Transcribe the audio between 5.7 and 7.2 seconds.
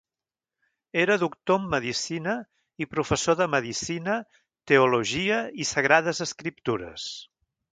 sagrades escriptures.